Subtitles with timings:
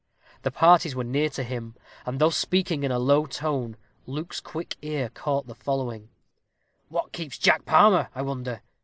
[0.41, 1.75] The parties were near to him,
[2.07, 3.77] and though speaking in a low tone,
[4.07, 6.09] Luke's quick ear caught the following:
[6.89, 8.63] "What keeps Jack Palmer, I wonder?"